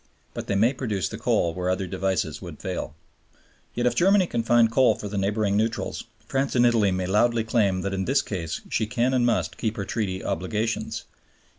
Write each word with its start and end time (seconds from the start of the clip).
But 0.33 0.47
they 0.47 0.55
may 0.55 0.73
produce 0.73 1.09
the 1.09 1.19
coal 1.19 1.53
where 1.53 1.69
other 1.69 1.85
devices 1.85 2.41
would 2.41 2.57
fail. 2.59 2.95
Yet 3.75 3.85
if 3.85 3.93
Germany 3.93 4.25
can 4.25 4.41
find 4.41 4.71
coal 4.71 4.95
for 4.95 5.07
the 5.07 5.15
neighboring 5.15 5.55
neutrals, 5.55 6.05
France 6.25 6.55
and 6.55 6.65
Italy 6.65 6.89
may 6.89 7.05
loudly 7.05 7.43
claim 7.43 7.81
that 7.81 7.93
in 7.93 8.05
this 8.05 8.23
case 8.23 8.61
she 8.67 8.87
can 8.87 9.13
and 9.13 9.27
must 9.27 9.57
keep 9.59 9.77
her 9.77 9.85
treaty 9.85 10.23
obligations. 10.23 11.03